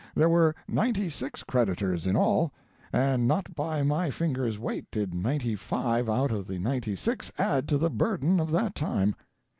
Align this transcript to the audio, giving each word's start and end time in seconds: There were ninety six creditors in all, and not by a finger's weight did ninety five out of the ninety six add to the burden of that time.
There 0.15 0.29
were 0.29 0.55
ninety 0.67 1.11
six 1.11 1.43
creditors 1.43 2.07
in 2.07 2.15
all, 2.15 2.51
and 2.91 3.27
not 3.27 3.53
by 3.53 3.77
a 3.77 4.11
finger's 4.11 4.57
weight 4.57 4.89
did 4.89 5.13
ninety 5.13 5.55
five 5.55 6.09
out 6.09 6.31
of 6.31 6.47
the 6.47 6.57
ninety 6.57 6.95
six 6.95 7.31
add 7.37 7.67
to 7.67 7.77
the 7.77 7.91
burden 7.91 8.39
of 8.39 8.49
that 8.49 8.73
time. 8.73 9.13